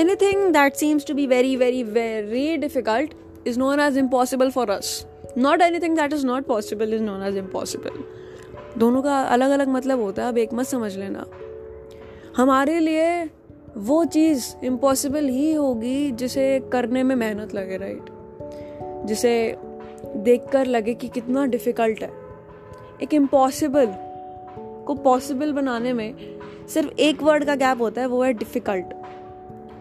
[0.00, 3.14] anything that seems to be very very very difficult
[3.46, 4.90] is known as impossible for us.
[5.46, 7.98] Not anything that is not possible is known as impossible.
[8.78, 11.26] दोनों का अलग अलग मतलब होता है, अब एक मत समझ लेना।
[12.36, 13.08] हमारे लिए
[13.76, 18.10] वो चीज़ इम्पॉसिबल ही होगी जिसे करने में मेहनत लगे राइट
[19.06, 19.34] जिसे
[20.16, 22.10] देखकर लगे कि कितना डिफ़िकल्ट है।
[23.02, 23.86] एक इम्पॉसिबल
[24.86, 26.14] को पॉसिबल बनाने में
[26.68, 28.94] सिर्फ़ एक वर्ड का गैप होता है, वो है डिफ़िकल्ट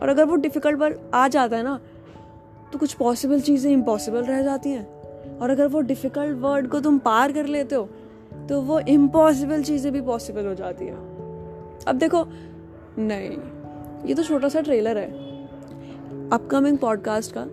[0.01, 1.79] और अगर वो डिफ़िकल्ट वर्ड आ जाता है ना
[2.71, 6.97] तो कुछ पॉसिबल चीज़ें इम्पॉसिबल रह जाती हैं। और अगर वो डिफ़िकल्ट वर्ड को तुम
[6.99, 7.89] पार कर लेते हो
[8.49, 10.95] तो वो इम्पॉसिबल चीज़ें भी पॉसिबल हो जाती हैं।
[11.87, 12.25] अब देखो,
[12.99, 13.37] नहीं,
[14.07, 15.09] ये तो छोटा सा ट्रेलर है
[16.31, 17.45] अपकमिंग पॉडकास्ट का,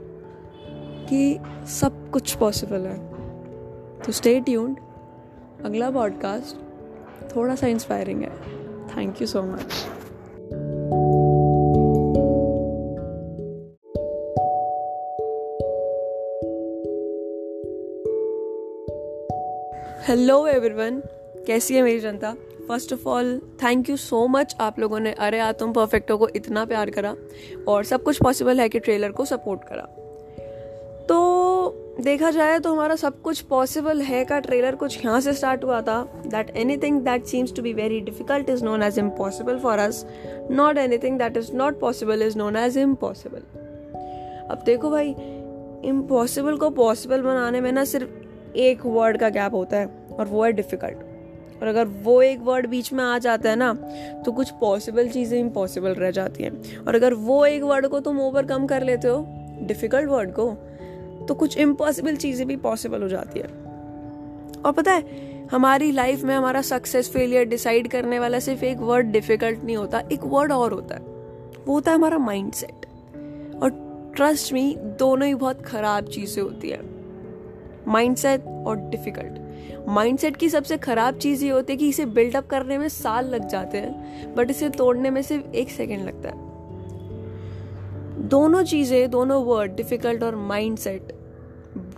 [1.09, 1.39] कि
[1.70, 2.98] सब कुछ पॉसिबल है।
[4.03, 4.77] तो स्टे ट्यून्ड
[5.65, 8.31] अगला पॉडकास्ट थोड़ा सा इंस्पायरिंग है।
[8.89, 9.87] Thank you so much
[20.15, 21.01] hello everyone
[21.47, 22.31] कैसी है मेरी जनता?
[22.69, 26.29] First of all thank you so much आप लोगों ने, अरे आ तुम परफेक्टो को
[26.37, 27.15] इतना प्यार करा
[27.69, 29.83] और सब कुछ पॉसिबल है कि ट्रेलर को सपोर्ट करा।
[31.09, 35.65] तो देखा जाए तो हमारा सब कुछ पॉसिबल है का ट्रेलर कुछ यहाँ से स्टार्ट
[35.65, 39.79] हुआ था। That anything that seems to be very difficult is known as impossible for
[39.79, 40.05] us
[40.51, 43.42] not anything that is not possible is known as impossible
[44.51, 45.15] अब देखो भाई
[45.89, 48.23] इम्पॉसिबल को पॉसिबल बनाने में ना सिर्फ़
[48.57, 49.87] एक वर्ड का गैप होता है।
[50.19, 53.73] और वो है डिफ़िकल्ट और अगर वो एक वर्ड बीच में आ जाता है ना
[54.25, 58.20] तो कुछ पॉसिबल चीज़ें इम्पॉसिबल रह जाती हैं। और अगर वो एक वर्ड को तुम
[58.20, 59.27] ओवरकम कर लेते हो
[59.62, 60.51] डिफ़िकल्ट वर्ड को
[61.29, 63.47] तो कुछ इम्पॉसिबल चीज़ें भी पॉसिबल हो जाती है।
[64.57, 69.07] और पता है, हमारी लाइफ में हमारा सक्सेस फेलियर डिसाइड करने वाला सिर्फ़ एक वर्ड
[69.07, 71.01] डिफ़िकल्ट नहीं होता, एक वर्ड और होता है।
[71.67, 72.87] वो होता है हमारा माइंड सेट
[73.62, 76.80] और ट्रस्ट में दोनों ही बहुत ख़राब चीज़ें होती है।
[77.89, 79.39] माइंडसेट और डिफ़िकल्ट
[79.89, 83.48] माइंडसेट की सबसे खराब चीज़ ये होती है कि इसे बिल्डअप करने में साल लग
[83.48, 86.42] जाते हैं बट इसे तोड़ने में सिर्फ़ एक सेकेंड लगता है।
[88.28, 91.12] दोनों चीज़ें, दोनों वर्ड डिफ़िकल्ट और माइंडसेट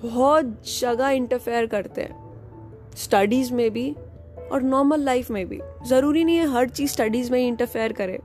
[0.03, 3.97] बहुत जगह इंटरफेयर करते हैं। स्टडीज़ में भी
[4.53, 8.19] और नॉर्मल लाइफ में भी। ज़रूरी नहीं है हर चीज़ स्टडीज़ में ही इंटरफेयर करे।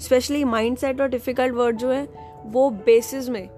[0.00, 2.08] स्पेशली माइंडसेट और डिफ़िकल्ट वर्ड जो है,
[2.46, 3.48] वो बेसिस में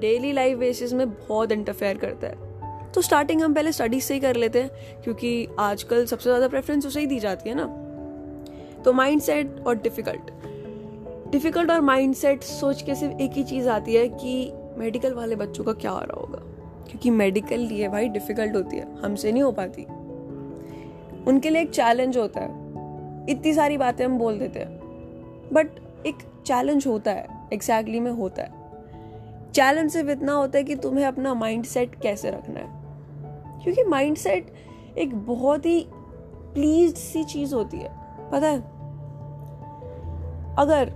[0.00, 2.41] डेली लाइफ बेसिस में बहुत इंटरफेयर करता है।
[2.94, 4.70] तो स्टार्टिंग हम पहले स्टडीज़ से ही कर लेते हैं,
[5.04, 7.66] क्योंकि आजकल सबसे ज़्यादा प्रेफरेंस उसे ही दी जाती है ना।
[8.84, 10.30] तो माइंड सेट और डिफ़िकल्ट
[11.30, 15.36] डिफ़िकल्ट और माइंड सेट सोच के सिर्फ़ एक ही चीज़ आती है कि मेडिकल वाले
[15.36, 16.38] बच्चों का क्या हो रहा होगा।
[16.88, 19.82] क्योंकि मेडिकल लिए भाई डिफ़िकल्ट होती है, हमसे नहीं हो पाती।
[21.24, 22.48] उनके लिए एक चैलेंज होता है।
[23.30, 24.80] इतनी सारी बातें हम बोल देते हैं।
[25.52, 25.66] बट
[26.06, 26.16] एक
[26.46, 28.50] चैलेंज होता है एग्जैक्टली exactly में होता है।
[29.52, 32.81] चैलेंज सिर्फ़ इतना होता है कि तुम्हें अपना माइंड सेट कैसे रखना है।
[33.62, 34.52] क्योंकि माइंडसेट
[34.98, 35.80] एक बहुत ही
[36.54, 37.90] प्लीज़ सी चीज़ होती है,
[38.30, 38.60] पता है?
[40.58, 40.92] अगर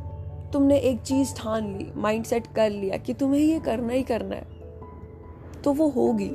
[0.52, 4.54] तुमने एक चीज़ ठान ली माइंडसेट कर लिया कि तुम्हें ये करना ही करना है
[5.62, 6.28] तो वो होगी।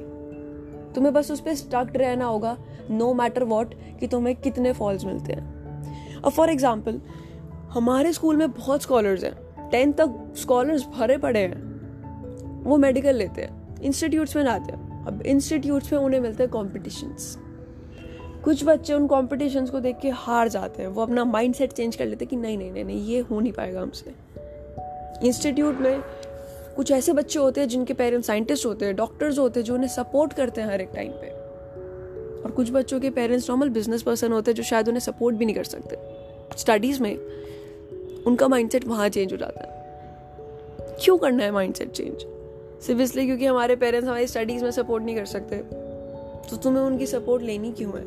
[0.96, 2.58] तुम्हें बस उस पर स्टक्ड रहना होगा
[2.92, 7.02] नो मैटर वॉट कि तुम्हें कितने फॉल्स मिलते हैं। अब फॉर एग्ज़ाम्पल
[7.72, 13.42] हमारे स्कूल में बहुत स्कॉलर्स हैं। टेंथ तक स्कॉलर्स भरे पड़े हैं। वो मेडिकल लेते
[13.42, 17.38] हैं इंस्टीट्यूट्स में जाते हैं। अब इंस्टीट्यूट्स में उन्हें मिलते हैं कॉम्पिटिशन्स
[18.44, 21.96] कुछ बच्चे उन कॉम्पिटिशन्स को देख के हार जाते हैं। वो अपना माइंड सेट चेंज
[21.96, 24.14] कर लेते हैं कि नहीं नहीं नहीं नहीं, ये हो नहीं पाएगा हमसे।
[25.28, 26.02] इंस्टीट्यूट में
[26.76, 29.90] कुछ ऐसे बच्चे होते हैं जिनके पेरेंट्स साइंटिस्ट होते हैं डॉक्टर्स होते हैं, जो उन्हें
[29.90, 31.30] सपोर्ट करते हैं हर एक टाइम पे।
[32.42, 35.46] और कुछ बच्चों के पेरेंट्स नॉर्मल बिज़नेस पर्सन होते हैं जो शायद उन्हें सपोर्ट भी
[35.46, 35.98] नहीं कर सकते।
[36.58, 37.18] स्टडीज़ में
[38.28, 39.70] उनका माइंडसेट वहाँ चेंज हो जाता है।
[41.04, 42.24] क्यों करना है माइंडसेट चेंज
[42.88, 45.58] सिर्फ़ इसलिए क्योंकि हमारे पेरेंट्स हमारी स्टडीज़ में सपोर्ट नहीं कर सकते।
[46.50, 48.06] तो तुम्हें उनकी सपोर्ट लेनी क्यों है?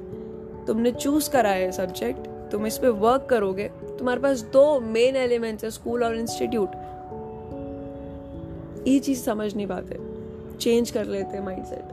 [0.66, 5.64] तुमने चूज़ करा है सब्जेक्ट तुम इस पर वर्क करोगे। तुम्हारे पास दो मेन एलिमेंट्स
[5.64, 6.68] है स्कूल और इंस्टीट्यूट
[8.88, 9.98] ये चीज़ समझ नहीं पाते।
[10.58, 11.84] चेंज कर लेते हैं माइंडसेट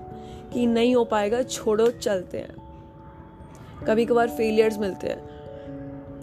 [0.53, 2.55] कि नहीं हो पाएगा, छोड़ो, चलते हैं।
[3.87, 5.29] कभी कभार फेलियर्स मिलते हैं।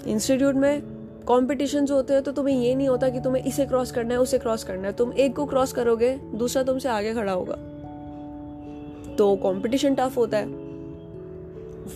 [0.06, 0.97] इंस्टीट्यूट में
[1.28, 4.38] कॉम्पिटिशन होते हैं तो तुम्हें ये नहीं होता कि तुम्हें इसे क्रॉस करना है, उसे
[4.38, 7.54] क्रॉस करना है। तुम एक को क्रॉस करोगे, दूसरा तुमसे आगे खड़ा होगा।
[9.16, 10.46] तो कंपटीशन टफ होता है।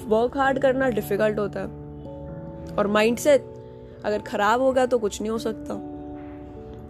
[0.07, 1.67] वर्क हार्ड करना डिफ़िकल्ट होता है।
[2.79, 3.45] और माइंडसेट
[4.05, 5.75] अगर खराब होगा तो कुछ नहीं हो सकता।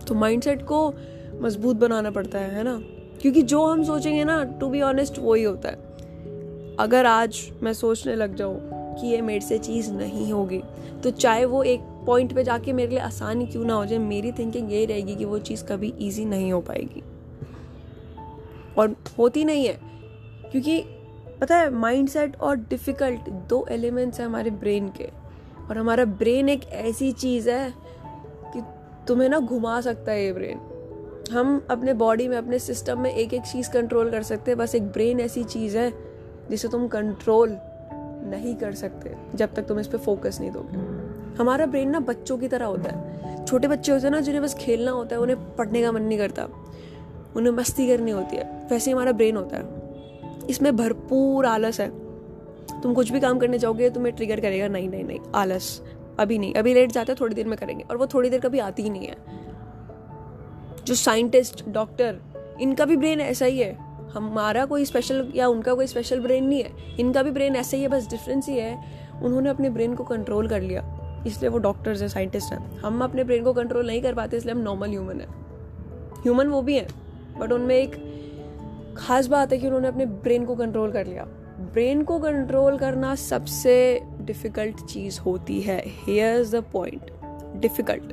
[0.08, 0.94] तो माइंडसेट को
[1.40, 2.80] मज़बूत बनाना पड़ता है है ना?
[3.22, 5.78] क्योंकि जो हम सोचेंगे ना टू बी ऑनेस्ट वो ही होता है।
[6.80, 8.60] अगर आज मैं सोचने लग जाऊँ
[8.94, 10.62] कि ये मेरे से चीज़ नहीं होगी
[11.04, 14.32] तो चाहे वो एक पॉइंट पे जाके मेरे लिए आसान क्यों ना हो जाए, मेरी
[14.32, 17.02] थिंकिंग यही रहेगी कि वो चीज़ कभी ईजी नहीं हो पाएगी।
[18.78, 19.78] और होती नहीं है,
[20.50, 20.80] क्योंकि
[21.40, 25.08] पता है माइंडसेट और डिफ़िकल्ट दो एलिमेंट्स हैं हमारे ब्रेन के।
[25.70, 27.74] और हमारा ब्रेन एक ऐसी चीज़ है
[28.54, 28.62] कि
[29.08, 30.60] तुम्हें ना घुमा सकता है ये ब्रेन
[31.32, 34.74] हम अपने बॉडी में, अपने सिस्टम में एक एक चीज़ कंट्रोल कर सकते हैं, बस
[34.74, 35.92] एक ब्रेन ऐसी चीज़ है
[36.50, 37.56] जिसे तुम कंट्रोल
[38.24, 40.91] नहीं कर सकते, जब तक तुम इस पर फोकस नहीं दोगे।
[41.38, 43.12] हमारा ब्रेन ना बच्चों की तरह होता है।
[43.46, 46.18] छोटे बच्चे होते हैं ना, जिन्हें बस खेलना होता है, उन्हें पढ़ने का मन नहीं
[46.18, 46.48] करता।
[47.36, 49.82] उन्हें मस्ती करनी होती है। वैसे ही हमारा ब्रेन होता है।
[50.50, 51.88] इसमें भरपूर आलस है।
[52.80, 55.82] तुम कुछ भी काम करने जाओगे, तुम्हें ट्रिगर करेगा, नहीं नहीं नहीं, आलस।
[56.18, 58.82] अभी नहीं। अभी लेट जाते थोड़ी देर में करेंगे। और वो थोड़ी देर कभी आती
[58.82, 59.16] ही नहीं है।
[60.84, 62.16] जो साइंटिस्ट डॉक्टर
[62.60, 63.78] इनका भी ब्रेन ऐसा ही है।
[64.10, 66.70] हमारा कोई स्पेशल या उनका कोई स्पेशल ब्रेन नहीं है।
[67.00, 68.84] इनका भी ब्रेन ऐसा ही है, बस डिफरेंस ही है।
[69.22, 73.24] उन्होंने अपने ब्रेन को कंट्रोल कर लिया। इसलिए वो डॉक्टर्स हैं साइंटिस्ट हैं। हम अपने
[73.24, 75.28] ब्रेन को कंट्रोल नहीं कर पाते, इसलिए हम नॉर्मल ह्यूमन हैं।
[76.22, 76.88] ह्यूमन वो भी हैं
[77.38, 81.24] बट उनमें एक खास बात है कि उन्होंने अपने ब्रेन को कंट्रोल कर लिया।
[81.72, 87.10] ब्रेन को कंट्रोल करना सबसे डिफ़िकल्ट चीज़ होती है। Here is the point
[87.56, 88.12] difficult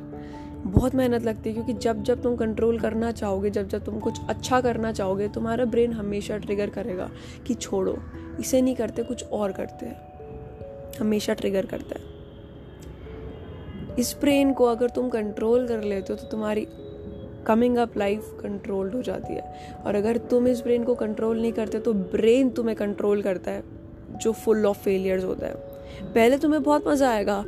[0.64, 4.20] बहुत मेहनत लगती है, क्योंकि जब जब तुम कंट्रोल करना चाहोगे, जब जब तुम कुछ
[4.28, 7.10] अच्छा करना चाहोगे, तुम्हारा ब्रेन हमेशा ट्रिगर करेगा
[7.46, 7.96] कि छोड़ो,
[8.40, 10.10] इसे नहीं करते, कुछ और करते हैं।
[11.00, 12.09] हमेशा ट्रिगर करता है।
[13.98, 16.66] इस ब्रेन को अगर तुम कंट्रोल कर लेते हो तो तुम्हारी
[17.46, 21.52] कमिंग अप लाइफ कंट्रोल्ड हो जाती है। और अगर तुम इस ब्रेन को कंट्रोल नहीं
[21.52, 23.62] करते तो ब्रेन तुम्हें कंट्रोल करता है,
[24.12, 25.54] जो फुल ऑफ़ फेलियर्स होता है।
[26.04, 27.44] पहले तुम्हें बहुत मज़ा आएगा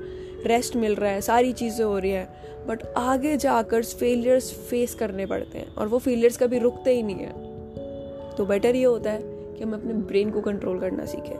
[0.47, 2.29] रेस्ट मिल रहा है, सारी चीज़ें हो रही है
[2.69, 7.17] बट आगे जाकर फेलियर्स फेस करने पड़ते हैं, और वो फेलियर्स कभी रुकते ही नहीं
[7.17, 11.37] है। तो बेटर ये होता है कि हम अपने ब्रेन को कंट्रोल करना सीखें।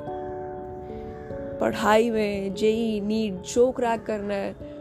[1.61, 4.72] पढ़ाई में, जेई, नीट, जो क्रैक करना है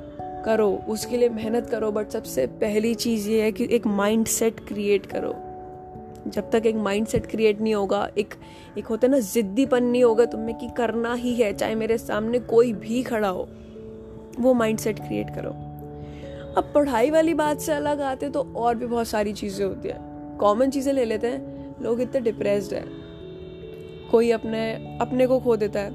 [0.45, 4.59] करो, उसके लिए मेहनत करो बट सबसे पहली चीज़ ये है कि एक माइंड सेट
[4.59, 5.33] क्रिएट करो।
[6.27, 8.33] जब तक एक माइंड सेट क्रिएट नहीं होगा, एक
[8.77, 12.39] एक होता है ना, जिद्दीपन नहीं होगा तुम्हें कि करना ही है, चाहे मेरे सामने
[12.39, 13.47] कोई भी खड़ा हो,
[14.39, 15.49] वो माइंड सेट क्रिएट करो।
[16.57, 19.97] अब पढ़ाई वाली बात से अलग आते तो और भी बहुत सारी चीज़ें होती है।
[20.37, 22.85] कॉमन चीज़ें ले लेते हैं, लोग इतने डिप्रेस्ड है।
[24.11, 24.71] कोई अपने
[25.01, 25.91] अपने को खो देता है।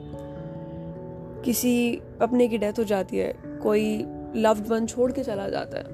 [1.43, 3.33] किसी अपने की डेथ हो जाती है,
[3.63, 5.85] कोई लव्ड वन छोड़ के चला जाता है।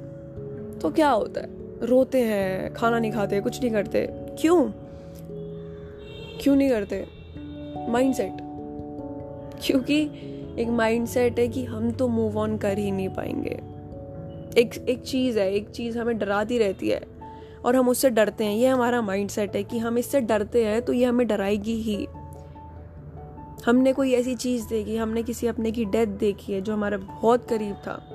[0.79, 1.49] तो क्या होता है?
[1.87, 4.71] रोते हैं, खाना नहीं खाते, कुछ नहीं करते। क्यों?
[6.41, 7.07] क्यों नहीं करते?
[7.89, 8.33] माइंडसेट
[9.63, 10.03] क्योंकि
[10.59, 13.61] एक माइंडसेट है कि हम तो मूव ऑन कर ही नहीं पाएँगे।
[14.61, 17.03] एक एक चीज़ है, एक चीज़ हमें डराती रहती है
[17.65, 20.93] और हम उससे डरते हैं। ये हमारा माइंडसेट है कि हम इससे डरते हैं तो
[20.93, 22.07] ये हमें डराएगी ही।
[23.67, 27.49] हमने कोई ऐसी चीज़ देखी, हमने किसी अपने की डेथ देखी है जो हमारा बहुत
[27.49, 28.12] करीब था।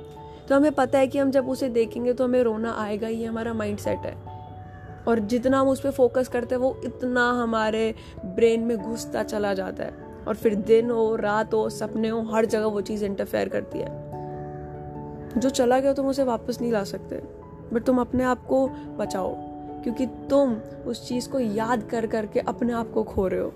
[0.49, 3.53] तो हमें पता है कि हम जब उसे देखेंगे तो हमें रोना आएगा, ये हमारा
[3.53, 4.15] माइंड सेट है।
[5.07, 7.95] और जितना हम उस पर फोकस करते हैं, वो इतना हमारे
[8.25, 12.45] ब्रेन में घुसता चला जाता है। और फिर दिन हो, रात हो, सपने हो, हर
[12.45, 14.07] जगह वो चीज़ इंटरफेयर करती है।
[15.37, 17.15] जो चला गया तुम उसे वापस नहीं ला सकते
[17.73, 19.35] बट तुम अपने आप को बचाओ,
[19.83, 20.53] क्योंकि तुम
[20.87, 23.53] उस चीज़ को याद कर करके अपने आप को खो रहे हो।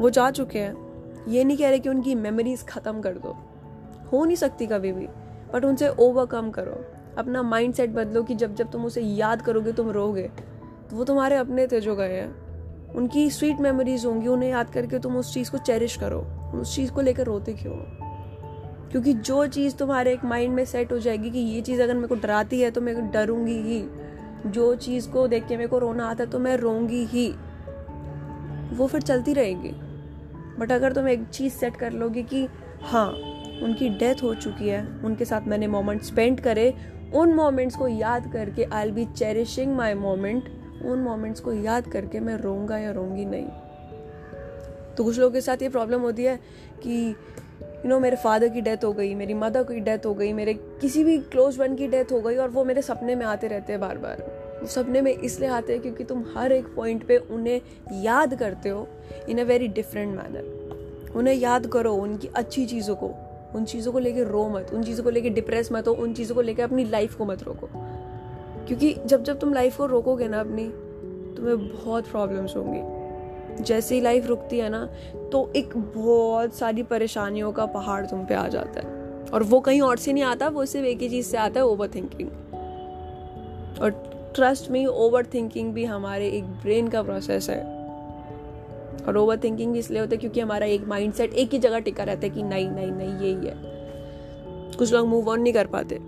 [0.00, 0.76] वो जा चुके हैं।
[1.28, 3.36] ये नहीं कह रहे कि उनकी मेमोरीज ख़त्म कर दो।
[4.12, 5.06] हो नहीं सकती कभी भी।
[5.54, 6.84] बट उनसे ओवरकम करो।
[7.18, 10.30] अपना माइंड सेट बदलो कि जब जब तुम उसे याद करोगे, तुम रोगे
[10.90, 12.48] तो वो तुम्हारे अपने थे जो गए हैं।
[12.94, 16.20] उनकी स्वीट मेमोरीज होंगी, उन्हें याद करके तुम उस चीज़ को चेरिश करो।
[16.54, 17.74] उस चीज़ को लेकर रोते क्यों
[18.90, 22.08] क्योंकि जो चीज़ तुम्हारे एक माइंड में सेट हो जाएगी कि ये चीज़ अगर मेरे
[22.08, 23.84] को डराती है तो मैं डरूँगी ही।
[24.46, 27.34] जो चीज़ को देख के मेरे को रोना आता है तो मैं रोंगी ही।
[28.76, 29.70] वो फिर चलती रहेगी।
[30.58, 32.48] बट अगर तुम एक चीज़ सेट कर लोगे कि
[32.82, 33.27] हाँ
[33.62, 36.74] उनकी डेथ हो चुकी है। उनके साथ मैंने मोमेंट स्पेंड करे।
[37.14, 40.48] उन मोमेंट्स को याद करके I'll be cherishing my moment
[40.84, 43.46] उन मोमेंट्स को याद करके मैं रोऊँगा या रोंगी नहीं।
[44.96, 46.36] तो कुछ लोगों के साथ ये प्रॉब्लम होती है
[46.82, 47.14] कि
[47.60, 50.14] यू you नो know, मेरे फादर की डेथ हो गई मेरी मदर की डेथ हो
[50.14, 53.26] गई मेरे किसी भी क्लोज वन की डेथ हो गई और वो मेरे सपने में
[53.26, 54.22] आते रहते हैं बार बार
[54.60, 57.60] वो सपने में इसलिए आते हैं क्योंकि तुम हर एक पॉइंट पे उन्हें
[58.02, 58.88] याद करते हो
[59.28, 63.98] in a very different manner उन्हें याद करो उनकी अच्छी चीज़ों को। उन चीज़ों को
[63.98, 66.84] लेके रो मत, उन चीज़ों को लेके डिप्रेस मत हो, उन चीज़ों को लेके अपनी
[66.84, 67.68] लाइफ को मत रोको।
[68.66, 70.64] क्योंकि जब जब तुम लाइफ को रोकोगे ना अपनी,
[71.36, 72.98] तुम्हें बहुत प्रॉब्लम्स होंगी।
[73.64, 74.88] जैसे ही लाइफ रुकती है ना
[75.32, 78.86] तो एक बहुत सारी परेशानियों का पहाड़ तुम पे आ जाता है।
[79.34, 81.66] और वो कहीं और से नहीं आता, वो सिर्फ़ एक ही चीज़ से आता है
[81.66, 82.28] ओवर थिंकिंग
[83.82, 83.90] और
[84.34, 87.77] ट्रस्ट में ओवर थिंकिंग भी हमारे एक ब्रेन का प्रोसेस है।
[89.06, 92.04] और ओवर थिंकिंग भी इसलिए होता है क्योंकि हमारा एक माइंडसेट एक ही जगह टिका
[92.04, 93.54] रहता है कि नहीं नहीं नहीं, यही है।
[94.78, 95.98] कुछ लोग मूव ऑन नहीं कर पाते,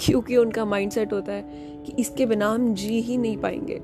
[0.00, 1.42] क्योंकि उनका माइंडसेट होता है
[1.86, 3.80] कि इसके बिना हम जी ही नहीं पाएँगे।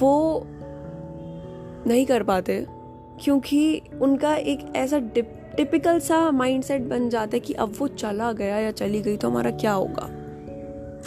[0.00, 0.42] वो
[1.86, 2.64] नहीं कर पाते,
[3.22, 8.58] क्योंकि उनका एक ऐसा टिपिकल सा माइंडसेट बन जाता है कि अब वो चला गया
[8.58, 10.08] या चली गई तो हमारा क्या होगा?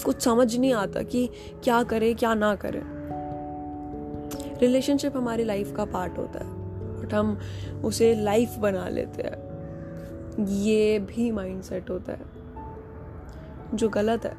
[0.05, 1.29] कुछ समझ नहीं आता कि
[1.63, 2.81] क्या करे, क्या ना करे।
[4.63, 6.45] रिलेशनशिप हमारी लाइफ का पार्ट होता है।
[7.01, 7.39] बट हम
[7.85, 12.21] उसे लाइफ बना लेते हैं। ये भी माइंडसेट होता है,
[13.73, 14.37] जो गलत है।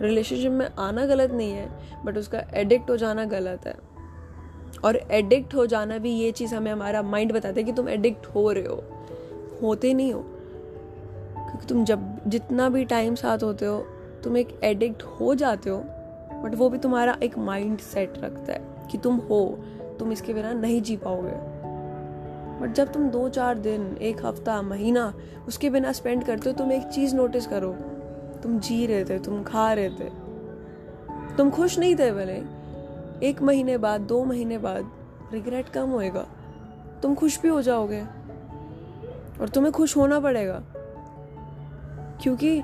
[0.00, 1.70] रिलेशनशिप में आना गलत नहीं है
[2.04, 3.74] बट उसका एडिक्ट हो जाना गलत है।
[4.84, 8.26] और एडिक्ट हो जाना भी ये चीज़ हमें हमारा माइंड बताता है कि तुम एडिक्ट
[8.26, 8.84] हो रहे हो।
[9.62, 10.20] होते नहीं हो।
[11.36, 13.86] क्योंकि तुम जब जितना भी टाइम साथ होते हो,
[14.24, 15.84] तुम एक एडिक्ट हो जाते हो।
[16.44, 19.58] बट वो भी तुम्हारा एक माइंड सेट रखता है कि तुम हो,
[19.98, 21.54] तुम इसके बिना नहीं जी पाओगे।
[22.60, 25.14] बट जब तुम दो चार दिन, एक हफ़्ता, महीना
[25.48, 27.72] उसके बिना स्पेंड करते हो, तुम एक चीज़ नोटिस करो।
[28.42, 30.10] तुम जी रहे थे, तुम खा रहे थे।
[31.36, 32.42] तुम खुश नहीं थे भले।
[33.26, 34.90] एक महीने बाद, दो महीने बाद
[35.32, 36.26] रिग्रेट कम होएगा।
[37.02, 38.02] तुम खुश भी हो जाओगे।
[39.40, 40.62] और तुम्हें खुश होना पड़ेगा।
[42.22, 42.62] क्योंकि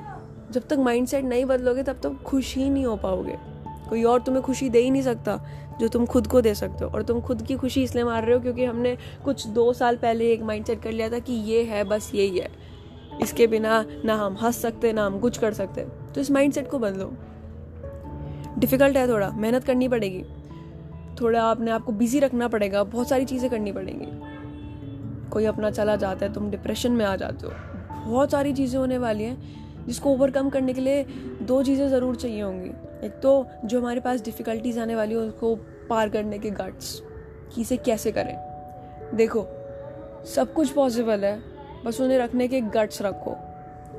[0.51, 3.50] जब तक माइंडसेट नहीं बदलोगे, तब तक खुश ही नहीं हो पाओगे।
[3.91, 5.41] कोई और तुम्हें खुशी दे ही नहीं सकता,
[5.81, 8.35] जो तुम खुद को दे सकते हो। और तुम खुद की खुशी इसलिए मार रहे
[8.35, 11.85] हो क्योंकि हमने कुछ दो साल पहले एक माइंडसेट कर लिया था कि ये है,
[11.85, 12.49] बस यही है।
[13.23, 15.81] इसके बिना ना हम हंस सकते, ना हम कुछ कर सकते।
[16.15, 17.13] तो इस माइंडसेट को बदलो।
[18.59, 20.25] डिफ़िकल्ट है थोड़ा, मेहनत करनी पड़ेगी।
[21.21, 24.07] थोड़ा अपने आप को बिज़ी रखना पड़ेगा, बहुत सारी चीज़ें करनी पड़ेंगी।
[25.31, 27.53] कोई अपना चला जाता है, तुम डिप्रेशन में आ जाते हो।
[28.11, 31.07] बहुत सारी चीज़ें होने वाली हैं, जिसको ओवरकम करने के लिए
[31.51, 32.71] दो चीज़ें ज़रूर चाहिए होंगी।
[33.07, 35.55] एक तो जो हमारे पास डिफ़िकल्टीज आने वाली हो उसको
[35.89, 37.03] पार करने के गट्स
[37.55, 38.37] कि इसे कैसे करें।
[39.15, 39.47] देखो,
[40.27, 41.43] सब कुछ पॉसिबल है,
[41.85, 43.35] बस उन्हें रखने के गट्स रखो।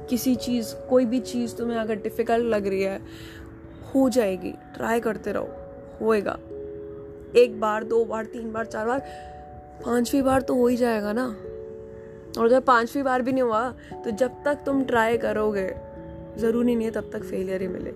[0.10, 3.00] किसी चीज़, कोई भी चीज़ तुम्हें अगर डिफ़िकल्ट लग रही है,
[3.96, 5.50] हो जाएगी। ट्राई करते रहो,
[6.02, 6.38] होएगा।
[7.36, 9.00] एक बार, दो बार, तीन बार, चार बार,
[9.86, 11.28] पांचवी बार तो हो ही जाएगा ना।
[12.40, 13.70] और जब पांचवी बार भी नहीं हुआ
[14.04, 15.70] तो जब तक तुम ट्राई करोगे
[16.38, 17.92] ज़रूरी नहीं है तब तक फेलियर ही मिले।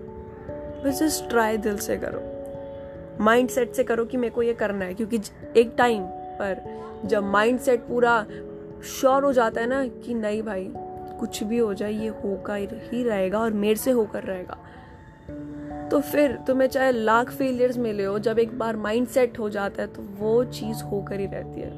[0.84, 4.84] बस जस्ट ट्राई दिल से करो। माइंड सेट से करो कि मेरे को ये करना
[4.84, 5.20] है, क्योंकि
[5.56, 6.02] एक टाइम
[6.40, 6.60] पर
[7.04, 8.24] जब माइंड सेट पूरा
[8.90, 10.68] श्योर हो जाता है ना कि नहीं भाई,
[11.20, 14.58] कुछ भी हो जाए, ये होकर ही रहेगा और मेरे से होकर रहेगा।
[15.90, 19.82] तो फिर तुम्हें चाहे लाख फेलियर्स मिले हो, जब एक बार माइंड सेट हो जाता
[19.82, 21.70] है तो वो चीज़ होकर ही रहती है।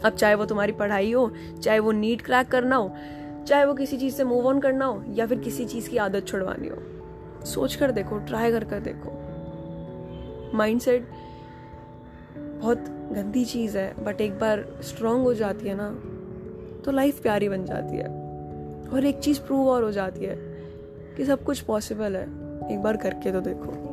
[0.00, 1.30] अब चाहे वो तुम्हारी पढ़ाई हो,
[1.62, 2.92] चाहे वो नीट क्रैक करना हो
[3.46, 6.26] चाहे वो किसी चीज़ से मूव ऑन करना हो या फिर किसी चीज़ की आदत
[6.26, 6.76] छुड़वानी हो।
[7.44, 9.16] सोच कर देखो ट्राई कर कर देखो।
[10.54, 11.08] माइंड सेट
[12.38, 15.90] बहुत गंदी चीज़ है बट एक बार स्ट्रांग हो जाती है ना
[16.84, 18.08] तो लाइफ प्यारी बन जाती है।
[18.88, 20.36] और एक चीज़ प्रूव और हो जाती है
[21.16, 22.24] कि सब कुछ पॉसिबल है।
[22.72, 23.90] एक बार करके तो देखो।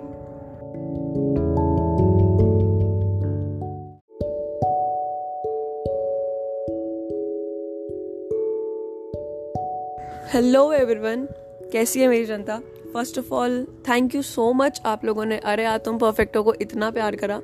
[10.34, 11.24] हेलो एवरीवन
[11.72, 12.58] कैसी है मेरी जनता?
[12.94, 13.54] First of all
[13.88, 17.40] thank you so much आप लोगों ने अरे आ तुम परफेक्टो को इतना प्यार करा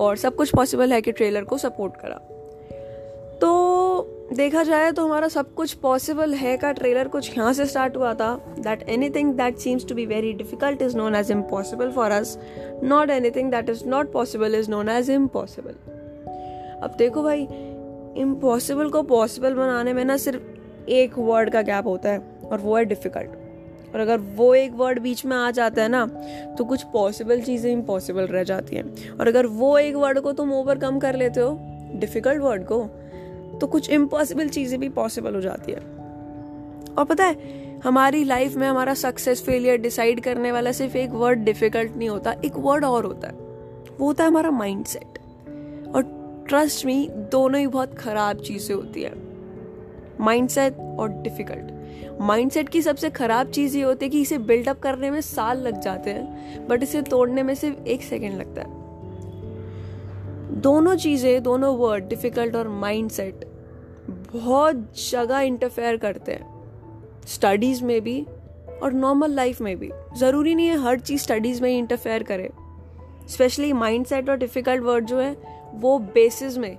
[0.00, 2.16] और सब कुछ पॉसिबल है कि ट्रेलर को सपोर्ट करा।
[3.40, 7.96] तो देखा जाए तो हमारा सब कुछ पॉसिबल है का ट्रेलर कुछ यहाँ से स्टार्ट
[7.96, 12.10] हुआ था। That anything that seems to be very difficult is known as impossible for
[12.10, 12.36] us
[12.84, 15.74] not anything that is not possible is known as impossible
[16.82, 17.46] अब देखो भाई
[18.22, 20.52] इम्पॉसिबल को पॉसिबल बनाने में ना सिर्फ़
[20.88, 24.98] एक वर्ड का गैप होता है और वो है डिफ़िकल्ट और अगर वो एक वर्ड
[24.98, 26.04] बीच में आ जाता है ना
[26.58, 30.52] तो कुछ पॉसिबल चीज़ें इम्पॉसिबल रह जाती हैं। और अगर वो एक वर्ड को तुम
[30.52, 31.58] ओवरकम कर लेते हो
[31.94, 32.84] डिफ़िकल्ट वर्ड को
[33.60, 35.78] तो कुछ इम्पॉसिबल चीज़ें भी पॉसिबल हो जाती है।
[36.88, 41.38] और पता है, हमारी लाइफ में हमारा सक्सेस फेलियर डिसाइड करने वाला सिर्फ़ एक वर्ड
[41.38, 43.34] डिफ़िकल्ट नहीं होता, एक वर्ड और होता है।
[43.98, 45.18] वो होता है हमारा माइंड सेट
[45.94, 46.02] और
[46.48, 49.12] ट्रस्ट में दोनों ही बहुत खराब चीज़ें होती है।
[50.20, 51.72] माइंड सेट और डिफ़िकल्ट
[52.20, 55.58] माइंड सेट की सबसे खराब चीज़ ये होती है कि इसे बिल्डअप करने में साल
[55.58, 58.82] लग जाते हैं बट इसे तोड़ने में सिर्फ़ एक सेकेंड लगता है।
[60.60, 63.44] दोनों चीज़ें, दोनों वर्ड डिफ़िकल्ट और माइंड सेट
[64.10, 68.26] बहुत जगह इंटरफेयर करते हैं। स्टडीज़ में भी
[68.82, 72.50] और नॉर्मल लाइफ में भी। ज़रूरी नहीं है हर चीज़ स्टडीज़ में ही इंटरफेयर करे।
[73.28, 75.36] स्पेशली माइंड सेट और डिफ़िकल्ट वर्ड जो है,
[75.74, 76.76] वो बेसिस में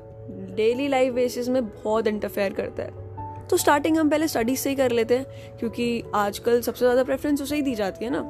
[0.56, 3.05] डेली लाइफ बेसिस में बहुत इंटरफेयर करता है।
[3.50, 5.26] तो स्टार्टिंग हम पहले स्टडीज़ से ही कर लेते हैं,
[5.60, 8.22] क्योंकि आजकल सबसे ज़्यादा प्रेफरेंस उसे ही दी जाती है ना।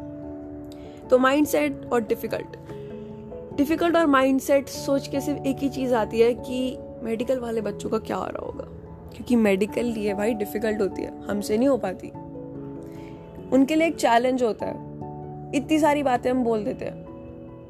[1.09, 2.57] तो माइंड सेट और डिफ़िकल्ट
[3.57, 7.89] डिफ़िकल्ट और माइंडसेट सोच के सिर्फ़ एक ही चीज़ आती है कि मेडिकल वाले बच्चों
[7.89, 8.63] का क्या हो रहा होगा।
[9.11, 12.07] क्योंकि मेडिकल लिए भाई डिफ़िकल्ट होती है, हमसे नहीं हो पाती।
[13.55, 14.73] उनके लिए एक चैलेंज होता है।
[15.55, 17.05] इतनी सारी बातें हम बोल देते हैं।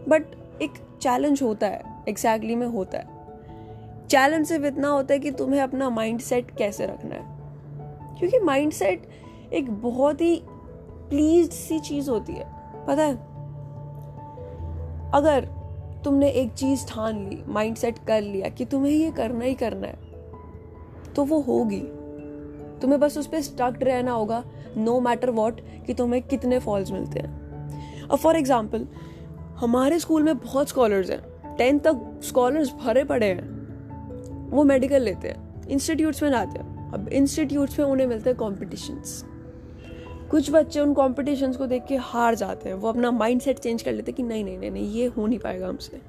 [0.10, 0.24] बट
[0.62, 0.72] एक
[1.02, 3.06] चैलेंज होता है एग्जैक्टली exactly में होता है।
[4.08, 7.35] चैलेंज सिर्फ़ इतना होता है कि तुम्हें अपना माइंड सेट कैसे रखना है।
[8.20, 9.08] क्योंकि माइंड सेट
[9.54, 10.36] एक बहुत ही
[11.10, 12.46] प्लीज़ सी चीज़ होती है,
[12.88, 13.16] पता है?
[15.12, 15.48] अगर
[16.04, 19.88] तुमने एक चीज़ ठान ली माइंड सेट कर लिया कि तुम्हें ये करना ही करना
[19.88, 21.80] है तो वो होगी।
[22.82, 24.44] तुम्हें बस उस पर स्टक्ड रहना होगा
[24.78, 28.88] नो मैटर वॉट कि तुम्हें कितने फॉल्स मिलते हैं। अब फॉर एग्ज़ाम्पल
[29.58, 35.28] हमारे स्कूल में बहुत स्कॉलर्स हैं। टेंथ तक स्कॉलर्स भरे पड़े हैं। वो मेडिकल लेते
[35.28, 39.24] हैं इंस्टीट्यूट्स में जाते हैं। अब इंस्टीट्यूट्स में उन्हें मिलते हैं कॉम्पिटिशन्स
[40.32, 43.82] कुछ बच्चे उन कॉम्पिटिशन्स को देख के हार जाते हैं। वो अपना माइंड सेट चेंज
[43.82, 46.02] कर लेते हैं कि नहीं नहीं नहीं नहीं, ये हो नहीं पाएगा हमसे।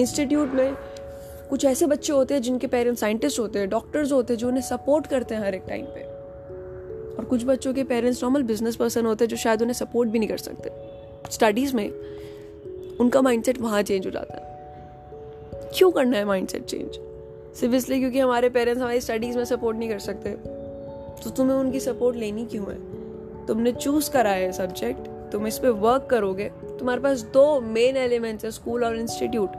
[0.00, 0.74] इंस्टीट्यूट में
[1.50, 4.62] कुछ ऐसे बच्चे होते हैं जिनके पेरेंट्स साइंटिस्ट होते हैं डॉक्टर्स होते हैं, जो उन्हें
[4.62, 6.02] सपोर्ट करते हैं हर एक टाइम पे।
[7.16, 10.18] और कुछ बच्चों के पेरेंट्स नॉर्मल बिज़नेस पर्सन होते हैं जो शायद उन्हें सपोर्ट भी
[10.18, 10.70] नहीं कर सकते।
[11.30, 11.90] स्टडीज़ में
[13.00, 14.42] उनका माइंडसेट वहाँ चेंज हो जाता है।
[15.78, 16.98] क्यों करना है माइंडसेट चेंज
[17.60, 20.30] सिर्फ़ इसलिए क्योंकि हमारे पेरेंट्स हमारी स्टडीज़ में सपोर्ट नहीं कर सकते।
[21.24, 22.78] तो तुम्हें उनकी सपोर्ट लेनी क्यों है?
[23.46, 28.44] तुमने चूज़ करा है सब्जेक्ट तुम इस पर वर्क करोगे। तुम्हारे पास दो मेन एलिमेंट्स
[28.44, 29.50] है स्कूल और इंस्टीट्यूट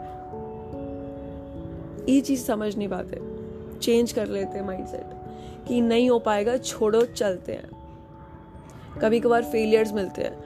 [2.10, 3.20] ये चीज़ समझ नहीं पाते।
[3.80, 5.06] चेंज कर लेते हैं माइंडसेट
[5.68, 7.70] कि नहीं हो पाएगा, छोड़ो, चलते हैं।
[9.02, 10.44] कभी कभार फेलियर्स मिलते हैं।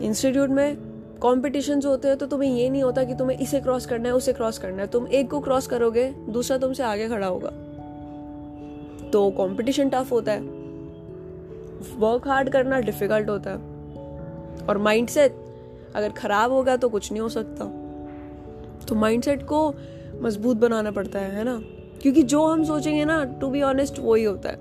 [0.00, 0.89] इंस्टीट्यूट में
[1.20, 4.32] कॉम्पिटिशन होते हैं तो तुम्हें ये नहीं होता कि तुम्हें इसे क्रॉस करना है, उसे
[4.32, 7.48] क्रॉस करना है। तुम एक को क्रॉस करोगे, दूसरा तुमसे आगे खड़ा होगा।
[9.10, 10.40] तो कंपटीशन टफ होता है।
[11.98, 13.56] वर्क हार्ड करना डिफ़िकल्ट होता है।
[14.66, 15.34] और माइंडसेट
[15.94, 17.64] अगर खराब होगा तो कुछ नहीं हो सकता।
[18.88, 19.74] तो माइंडसेट को
[20.22, 21.62] मज़बूत बनाना पड़ता है है ना?
[22.02, 24.56] क्योंकि जो हम सोचेंगे ना टू बी ऑनेस्ट वो ही होता है।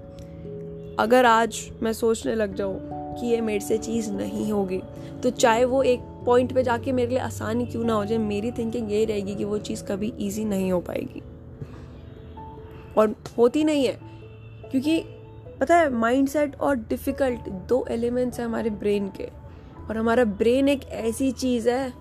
[1.00, 2.80] अगर आज मैं सोचने लग जाऊँ
[3.20, 4.82] कि ये मेरे से चीज़ नहीं होगी
[5.24, 8.52] तो चाहे वो एक पॉइंट पे जाके मेरे लिए आसानी क्यों ना हो जाए, मेरी
[8.52, 11.22] थिंकिंग यही रहेगी कि वो चीज़ कभी इजी नहीं हो पाएगी।
[12.98, 13.98] और होती नहीं है,
[14.72, 15.00] क्योंकि
[15.60, 19.28] पता है माइंडसेट और डिफ़िकल्ट दो एलिमेंट्स हैं हमारे ब्रेन के।
[19.80, 21.94] और हमारा ब्रेन एक ऐसी चीज़ है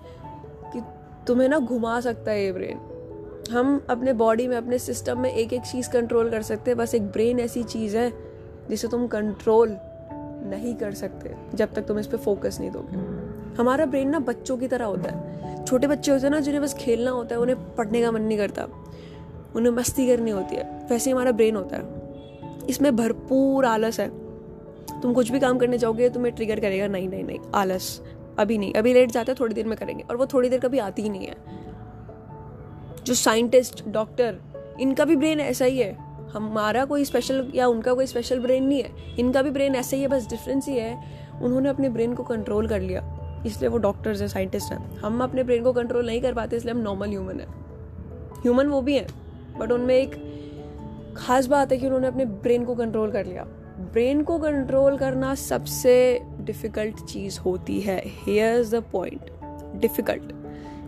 [0.73, 0.81] कि
[1.27, 2.79] तुम्हें ना घुमा सकता है ये ब्रेन
[3.51, 6.95] हम अपने बॉडी में, अपने सिस्टम में एक एक चीज़ कंट्रोल कर सकते हैं, बस
[6.95, 8.11] एक ब्रेन ऐसी चीज़ है
[8.69, 9.77] जिसे तुम कंट्रोल
[10.49, 13.08] नहीं कर सकते, जब तक तुम इस पर फोकस नहीं दोगे।
[13.57, 16.73] हमारा ब्रेन ना बच्चों की तरह होता है। छोटे बच्चे होते हैं ना, जिन्हें बस
[16.73, 18.67] खेलना होता है, उन्हें पढ़ने का मन नहीं करता।
[19.55, 21.83] उन्हें मस्ती करनी होती है। वैसे ही हमारा ब्रेन होता है।
[22.69, 24.09] इसमें भरपूर आलस है।
[25.01, 28.01] तुम कुछ भी काम करने जाओगे, तुम्हें ट्रिगर करेगा, नहीं नहीं नहीं, आलस।
[28.39, 31.01] अभी नहीं। अभी लेट जाते थोड़ी देर में करेंगे। और वो थोड़ी देर कभी आती
[31.01, 31.35] ही नहीं है।
[33.03, 34.37] जो साइंटिस्ट डॉक्टर
[34.79, 35.97] इनका भी ब्रेन ऐसा ही है।
[36.29, 40.01] हमारा कोई स्पेशल या उनका कोई स्पेशल ब्रेन नहीं है। इनका भी ब्रेन ऐसा ही
[40.01, 41.03] है, बस डिफरेंस ही है।
[41.41, 45.43] उन्होंने अपने ब्रेन को कंट्रोल कर लिया। इसलिए वो डॉक्टर्स हैं साइंटिस्ट हैं। हम अपने
[45.43, 47.47] ब्रेन को कंट्रोल नहीं कर पाते, इसलिए हम नॉर्मल ह्यूमन हैं।
[48.41, 49.07] ह्यूमन वो भी हैं
[49.59, 50.15] बट उनमें एक
[51.17, 53.43] खास बात है कि उन्होंने अपने ब्रेन को कंट्रोल कर लिया।
[53.93, 59.31] ब्रेन को कंट्रोल करना सबसे डिफ़िकल्ट चीज़ होती है। Here is the point
[59.81, 60.33] difficult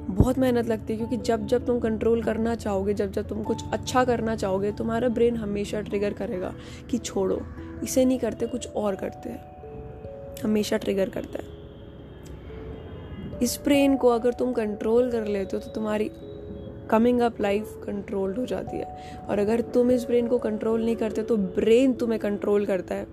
[0.02, 3.64] बहुत मेहनत लगती है, क्योंकि जब जब तुम कंट्रोल करना चाहोगे, जब जब तुम कुछ
[3.72, 6.54] अच्छा करना चाहोगे, तुम्हारा ब्रेन हमेशा ट्रिगर करेगा
[6.90, 7.42] कि छोड़ो,
[7.84, 11.61] इसे नहीं करते, कुछ और करते हैं। हमेशा ट्रिगर करता है।
[13.42, 16.10] इस ब्रेन को अगर तुम कंट्रोल कर लेते हो तो तुम्हारी
[16.90, 20.96] कमिंग अप लाइफ कंट्रोल्ड हो जाती है। और अगर तुम इस ब्रेन को कंट्रोल नहीं
[20.96, 23.06] करते तो ब्रेन तुम्हें कंट्रोल करता है,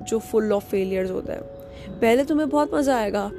[0.00, 1.40] जो फुल ऑफ़ फेलियर्स होता है।
[1.90, 3.30] पहले तुम्हें बहुत मज़ा आएगा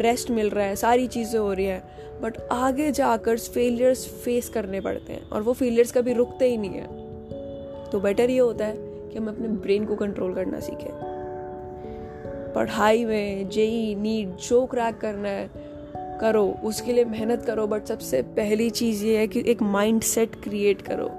[0.00, 1.82] रेस्ट मिल रहा है, सारी चीज़ें हो रही हैं
[2.22, 6.70] बट आगे जाकर फेलियर्स फेस करने पड़ते हैं, और वो फेलियर्स कभी रुकते ही नहीं
[6.70, 11.12] है। तो बेटर ये होता है कि हम अपने ब्रेन को कंट्रोल करना सीखें।
[12.54, 15.72] पढ़ाई में, जेई, नीट, जो क्रैक करना है
[16.20, 20.34] करो, उसके लिए मेहनत करो बट सबसे पहली चीज़ ये है कि एक माइंड सेट
[20.34, 21.10] क्रिएट करो।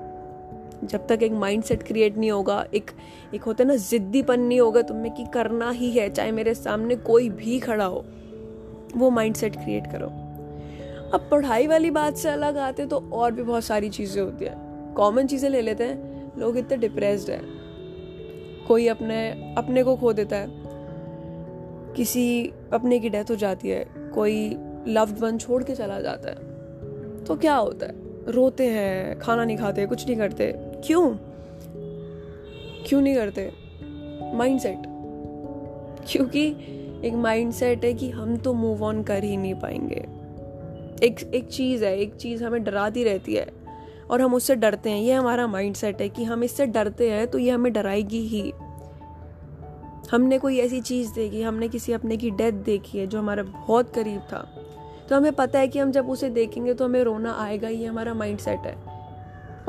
[0.84, 2.92] जब तक एक माइंड सेट क्रिएट नहीं होगा, एक
[3.34, 6.96] एक होता है ना, जिद्दीपन नहीं होगा तुम्हें कि करना ही है, चाहे मेरे सामने
[6.96, 8.06] कोई भी खड़ा हो,
[8.98, 10.06] वो माइंड सेट क्रिएट करो।
[11.14, 14.94] अब पढ़ाई वाली बात से अलग आते तो और भी बहुत सारी चीज़ें होती हैं।
[14.94, 17.42] कॉमन चीज़ें ले लेते हैं, लोग इतने डिप्रेस्ड है।
[18.68, 20.48] कोई अपने अपने को खो देता है।
[21.94, 26.36] किसी, अपने की डेथ हो जाती है। कोई लव्ड वन छोड़ के चला जाता है।
[27.24, 27.94] तो क्या होता है?
[28.32, 31.16] रोते हैं, खाना नहीं खाते, कुछ नहीं करते। क्यों?
[32.88, 33.52] क्यों नहीं करते?
[34.34, 34.78] माइंडसेट
[36.08, 36.56] क्योंकि
[37.04, 40.06] एक माइंडसेट है कि हम तो मूव ऑन कर ही नहीं पाएँगे।
[41.06, 43.48] एक एक चीज़ है, एक चीज़ हमें डराती रहती है।
[44.12, 47.28] और हम उससे डरते हैं। ये हमारा माइंड सेट है कि हम इससे डरते हैं
[47.28, 48.54] तो ये हमें डराएगी ही।
[50.12, 53.90] हमने कोई ऐसी चीज़ देखी, हमने किसी अपने की डेथ देखी है, जो हमारा बहुत
[53.90, 54.65] करीब था।
[55.10, 58.14] तो हमें पता है कि हम जब उसे देखेंगे तो हमें रोना आएगा, ये हमारा
[58.14, 58.78] माइंड सेट है।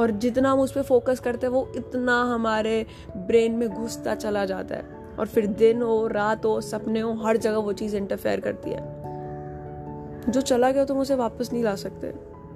[0.01, 4.44] और जितना हम उस पर फोकस करते हैं, वो इतना हमारे ब्रेन में घुसता चला
[4.44, 8.40] जाता है। और फिर दिन हो, रात हो, सपने हो, हर जगह वो चीज़ इंटरफेयर
[8.40, 8.96] करती है।
[10.29, 12.14] जो चला गया तुम उसे वापस नहीं ला सकते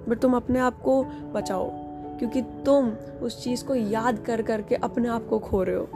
[0.09, 1.71] बट तुम अपने आप को बचाओ,
[2.19, 2.89] क्योंकि तुम
[3.23, 5.89] उस चीज़ को याद कर करके अपने आप को खो रहे हो।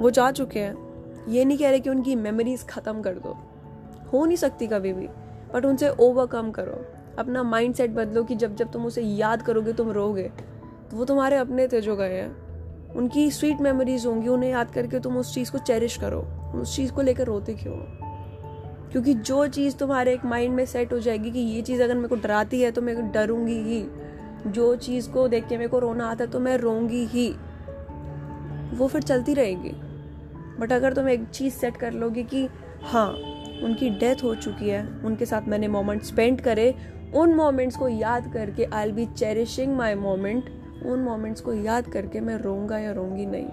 [0.00, 0.86] वो जा चुके हैं।
[1.28, 3.36] ये नहीं कह रहे कि उनकी मेमोरीज ख़त्म कर दो।
[4.12, 5.08] हो नहीं सकती कभी भी।
[5.54, 6.84] बट उनसे ओवरकम करो।
[7.18, 10.32] अपना माइंड सेट बदलो कि जब जब तुम उसे याद करोगे, तुम रोगे
[10.90, 12.46] तो वो तुम्हारे अपने थे जो गए हैं।
[12.94, 16.20] उनकी स्वीट मेमोरीज होंगी, उन्हें याद करके तुम उस चीज़ को चेरिश करो।
[16.54, 17.74] उस चीज़ को लेकर रोते क्यों?
[18.92, 22.08] क्योंकि जो चीज़ तुम्हारे एक माइंड में सेट हो जाएगी कि ये चीज़ अगर मेरे
[22.08, 23.86] को डराती है तो मैं डरूँगी ही।
[24.46, 27.36] जो चीज़ को देख के मेरे को रोना आता है तो मैं रोंगी ही।
[28.76, 29.72] वो फिर चलती रहेगी।
[30.60, 32.48] बट अगर तुम एक चीज़ सेट कर लोगे कि
[32.82, 33.14] हाँ
[33.64, 36.74] उनकी डेथ हो चुकी है। उनके साथ मैंने मोमेंट स्पेंड करे।
[37.14, 40.50] उन मोमेंट्स को याद करके I'll be cherishing my moment
[40.86, 43.48] उन मोमेंट्स को याद करके मैं रोऊँगा या रोंगी नहीं।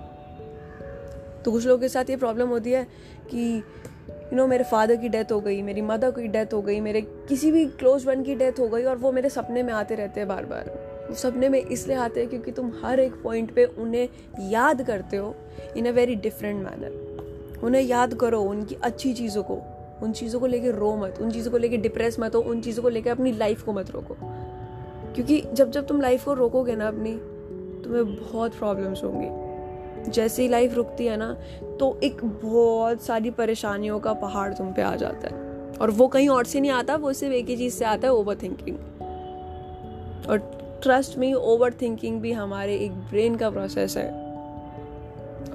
[1.46, 2.84] तो कुछ लोगों के साथ ये प्रॉब्लम होती है
[3.32, 3.64] कि
[4.08, 7.02] यू नो मेरे फादर की डेथ हो गई, मेरी मदर की डेथ हो गई, मेरे
[7.02, 10.20] किसी भी क्लोज वन की डेथ हो गई और वो मेरे सपने में आते रहते
[10.20, 10.70] हैं बार बार
[11.10, 14.08] वो सपने में इसलिए आते हैं क्योंकि तुम हर एक पॉइंट पे उन्हें
[14.50, 15.36] याद करते हो
[15.78, 19.62] in a very different manner उन्हें याद करो उनकी अच्छी चीज़ों को।
[20.04, 22.84] उन चीज़ों को लेके रो मत, उन चीज़ों को लेके डिप्रेस मत हो, उन चीज़ों
[22.84, 24.16] को लेके अपनी लाइफ को मत रोको।
[25.14, 27.12] क्योंकि जब जब तुम लाइफ को रोकोगे ना अपनी,
[27.84, 29.44] तुम्हें बहुत प्रॉब्लम्स होंगी।
[30.12, 31.38] जैसे ही लाइफ रुकती है ना
[31.80, 35.34] तो एक बहुत सारी परेशानियों का पहाड़ तुम पे आ जाता है।
[35.82, 38.14] और वो कहीं और से नहीं आता, वो सिर्फ़ एक ही चीज़ से आता है
[38.14, 38.78] ओवर थिंकिंग
[40.30, 40.38] और
[40.84, 44.23] ट्रस्ट में ओवर थिंकिंग भी हमारे एक ब्रेन का प्रोसेस है।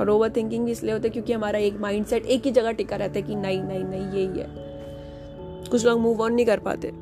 [0.00, 2.72] और ओवर थिंकिंग भी इसलिए होता है क्योंकि हमारा एक माइंड सेट एक ही जगह
[2.72, 4.46] टिका रहता है कि नहीं नहीं नहीं, यही है।
[5.70, 6.92] कुछ लोग मूव ऑन नहीं कर पाते,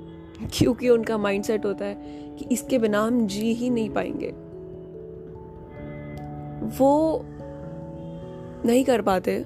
[0.53, 1.95] क्योंकि उनका माइंड सेट होता है
[2.39, 4.33] कि इसके बिना हम जी ही नहीं पाएँगे।
[6.79, 7.23] वो
[8.67, 9.45] नहीं कर पाते,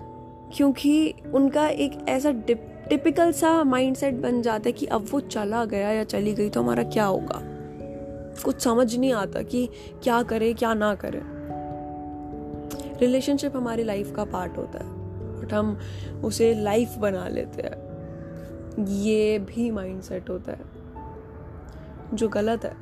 [0.54, 2.30] क्योंकि उनका एक ऐसा
[2.88, 6.62] टिपिकल सा माइंडसेट बन जाता है कि अब वो चला गया या चली गई तो
[6.62, 7.40] हमारा क्या होगा?
[8.44, 9.68] कुछ समझ नहीं आता कि
[10.02, 11.20] क्या करे, क्या ना करे।
[13.00, 14.90] रिलेशनशिप हमारी लाइफ का पार्ट होता है
[15.40, 15.78] बट हम
[16.24, 20.60] उसे लाइफ बना लेते हैं। ये भी माइंड सेट होता है,
[22.14, 22.74] जो गलत है।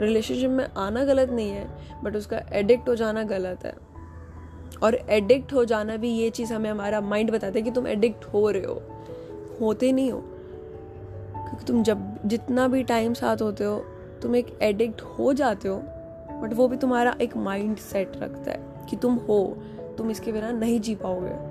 [0.00, 1.68] रिलेशनशिप में आना गलत नहीं है
[2.04, 3.74] बट उसका एडिक्ट हो जाना गलत है।
[4.82, 8.24] और एडिक्ट हो जाना भी ये चीज़ हमें हमारा माइंड बताता है कि तुम एडिक्ट
[8.24, 8.82] हो रहे हो,
[9.60, 13.84] होते नहीं हो। क्योंकि तुम जब जितना भी टाइम साथ होते हो,
[14.22, 15.82] तुम एक एडिक्ट हो जाते हो।
[16.40, 19.62] बट वो भी तुम्हारा एक माइंड सेट रखता है कि तुम हो,
[19.98, 21.50] तुम इसके बिना नहीं जी पाओगे।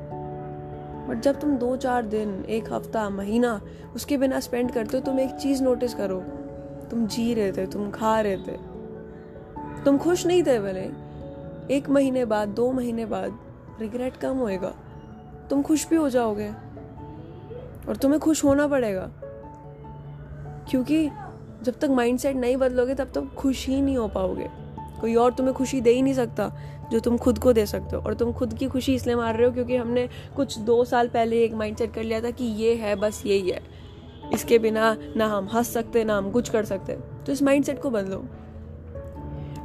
[1.07, 3.61] बट जब तुम दो चार दिन, एक हफ़्ता, महीना
[3.95, 6.19] उसके बिना स्पेंड करते हो, तुम एक चीज़ नोटिस करो।
[6.89, 8.57] तुम जी रहे थे, तुम खा रहे थे।
[9.85, 11.09] तुम खुश नहीं थे भले।
[11.75, 13.39] एक महीने बाद, दो महीने बाद
[13.79, 14.73] रिग्रेट कम होएगा।
[15.49, 16.49] तुम खुश भी हो जाओगे।
[17.89, 19.11] और तुम्हें खुश होना पड़ेगा।
[20.69, 21.09] क्योंकि
[21.63, 24.58] जब तक माइंडसेट नहीं बदलोगे, तब तक खुश ही नहीं हो पाओगे।
[25.01, 26.51] कोई और तुम्हें खुशी दे ही नहीं सकता,
[26.91, 29.47] जो तुम खुद को दे सकते हो। और तुम खुद की खुशी इसलिए मार रहे
[29.47, 32.95] हो क्योंकि हमने कुछ दो साल पहले एक माइंड कर लिया था कि ये है,
[32.95, 33.61] बस यही है।
[34.33, 36.93] इसके बिना ना हम हंस सकते, ना हम कुछ कर सकते।
[37.25, 38.25] तो इस माइंड को बदलो।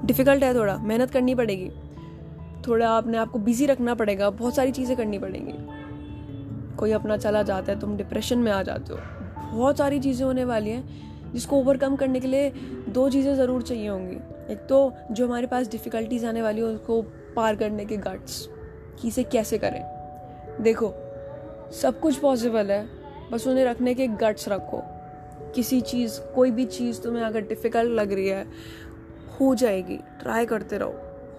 [0.05, 1.71] डिफ़िकल्ट है थोड़ा, मेहनत करनी पड़ेगी।
[2.67, 5.55] थोड़ा अपने आप को बिज़ी रखना पड़ेगा, बहुत सारी चीज़ें करनी पड़ेंगी।
[6.77, 8.99] कोई अपना चला जाता है, तुम डिप्रेशन में आ जाते हो।
[9.53, 12.51] बहुत सारी चीज़ें होने वाली हैं। जिसको ओवरकम करने के लिए
[12.89, 14.17] दो चीज़ें ज़रूर चाहिए होंगी।
[14.53, 17.03] एक तो जो हमारे पास डिफ़िकल्टीज आने वाली है, उसको
[17.37, 18.49] पार करने के गट्स
[19.01, 19.83] कि इसे कैसे करें।
[20.61, 20.95] देखो,
[21.73, 22.89] सब कुछ पॉसिबल है,
[23.33, 24.83] बस उन्हें रखने के गट्स रखो।
[25.55, 28.47] किसी चीज़, कोई भी चीज़ तुम्हें अगर डिफ़िकल्ट लग रही है,
[29.41, 30.95] हो जाएगी। ट्राई करते रहो,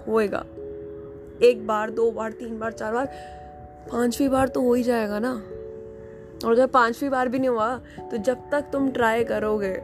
[0.07, 0.45] होएगा।
[1.43, 3.05] एक बार, दो बार, तीन बार, चार बार,
[3.91, 5.41] पांचवी बार तो हो ही जाएगा ना।
[6.45, 7.75] और जब पांचवी बार भी नहीं हुआ
[8.11, 9.75] तो जब तक तुम ट्राई करोगे,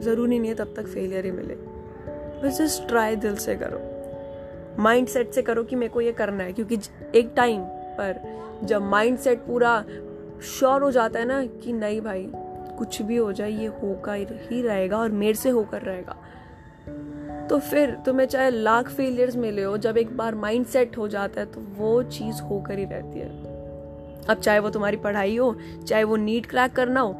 [0.00, 3.80] ज़रूरी नहीं है तब तक फेलियर ही मिले। बस जस्ट ट्राई दिल से करो।
[4.82, 6.78] माइंड सेट से करो कि मेरे को ये करना है, क्योंकि
[7.14, 7.60] एक टाइम
[7.98, 8.20] पर
[8.64, 9.84] जब माइंड सेट पूरा
[10.48, 12.26] श्योर हो जाता है ना कि नहीं भाई,
[12.78, 16.16] कुछ भी हो जाए, ये होकर ही रहेगा और मेरे से होकर रहेगा।
[17.48, 21.40] तो फिर तुम्हें चाहे लाख फेलियर्स मिले हो, जब एक बार माइंड सेट हो जाता
[21.40, 23.41] है तो वो चीज़ होकर ही रहती है।
[24.30, 25.56] अब चाहे वो तुम्हारी पढ़ाई हो,
[25.86, 27.18] चाहे वो नीट क्रैक करना हो,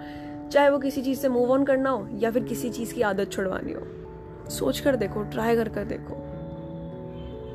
[0.52, 3.30] चाहे वो किसी चीज़ से मूव ऑन करना हो, या फिर किसी चीज़ की आदत
[3.30, 3.82] छुड़वानी हो,
[4.50, 6.20] सोच कर देखो ट्राई कर कर देखो।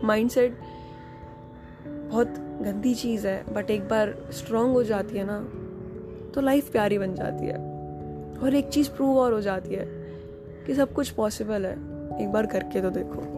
[0.07, 0.57] माइंडसेट
[1.85, 2.27] बहुत
[2.61, 5.39] गंदी चीज़ है बट एक बार स्ट्रांग हो जाती है ना
[6.31, 7.57] तो लाइफ प्यारी बन जाती है।
[8.37, 9.85] और एक चीज़ प्रूव और हो जाती है
[10.65, 11.73] कि सब कुछ पॉसिबल है।
[12.21, 13.36] एक बार करके तो देखो।